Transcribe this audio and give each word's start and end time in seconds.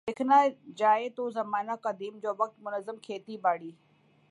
دیکھنا 0.07 0.37
جائے 0.75 1.09
تو 1.09 1.29
زمانہ 1.29 1.71
قدیم 1.81 2.17
جو 2.19 2.33
وقت 2.37 2.59
منظم 2.59 2.97
کھیتی 3.01 3.37
باڑی 3.37 3.71